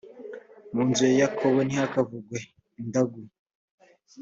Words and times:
mu 0.73 0.81
nzu 0.89 1.03
ya 1.09 1.15
yakobo 1.21 1.59
ntihakavugwe 1.63 2.37
indagu. 2.81 3.19